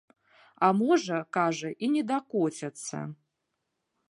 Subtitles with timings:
[0.67, 3.05] А можа, кажа, і не дакоцяцца.